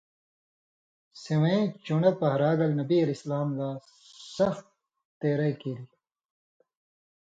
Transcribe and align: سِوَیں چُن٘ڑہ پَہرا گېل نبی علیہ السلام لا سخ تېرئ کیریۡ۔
سِوَیں 1.21 1.63
چُن٘ڑہ 1.85 2.11
پَہرا 2.19 2.51
گېل 2.57 2.71
نبی 2.79 2.97
علیہ 3.03 3.15
السلام 3.17 3.49
لا 3.57 3.69
سخ 4.35 4.55
تېرئ 5.19 5.53
کیریۡ۔ 5.61 5.89